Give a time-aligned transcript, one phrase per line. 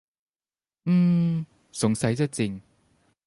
[0.87, 1.29] อืม
[1.81, 2.51] สงสัยจะจริง